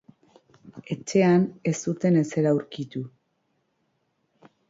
[0.95, 1.43] Etxean
[1.73, 3.03] ez zuten ezer aurkitu.